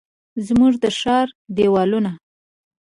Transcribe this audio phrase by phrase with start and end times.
[0.47, 2.11] زموږ د ښار دیوالونه،